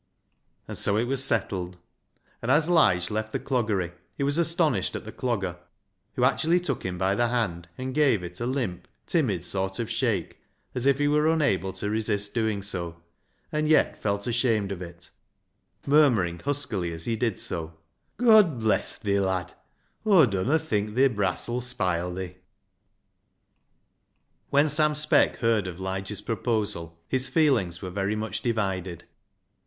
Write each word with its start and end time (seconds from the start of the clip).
And 0.67 0.79
so 0.79 0.97
it 0.97 1.03
was 1.03 1.23
settled; 1.23 1.77
and 2.41 2.49
as 2.49 2.67
Lige 2.67 3.11
left 3.11 3.31
the 3.31 3.39
Cloggery 3.39 3.91
he 4.17 4.23
was 4.23 4.39
astonished 4.39 4.95
at 4.95 5.03
the 5.05 5.11
Clogger, 5.11 5.57
who 6.15 6.23
actually 6.23 6.59
took 6.59 6.83
him 6.83 6.97
by 6.97 7.13
the 7.13 7.27
hand 7.27 7.69
and 7.77 7.93
gave 7.93 8.23
it 8.23 8.39
a 8.39 8.47
limp, 8.47 8.87
timid 9.05 9.43
sort 9.45 9.77
of 9.77 9.91
shake, 9.91 10.39
as 10.73 10.87
if 10.87 10.97
he 10.97 11.07
were 11.07 11.31
unable 11.31 11.71
to 11.73 11.87
resist 11.91 12.33
doing 12.33 12.63
so, 12.63 12.99
and 13.51 13.67
yet 13.67 14.01
felt 14.01 14.25
ashamed 14.25 14.71
of 14.71 14.81
it, 14.81 15.11
murmuring 15.85 16.39
huskily, 16.39 16.91
as 16.91 17.05
he 17.05 17.15
did 17.15 17.37
so 17.37 17.77
—"God 18.17 18.59
bless 18.61 18.95
thi, 18.95 19.19
lad! 19.19 19.53
Aw 20.03 20.25
dunno 20.25 20.57
think 20.57 20.95
thi 20.95 21.09
brass 21.09 21.47
'uU 21.47 21.61
spile 21.61 22.15
thi." 22.15 22.37
When 24.49 24.67
Sam 24.67 24.95
Speck 24.95 25.35
heard 25.41 25.67
of 25.67 25.79
Lige's 25.79 26.21
proposal 26.21 26.97
his 27.07 27.27
feelings 27.27 27.83
were 27.83 27.91
very 27.91 28.15
much 28.15 28.41
divided. 28.41 29.03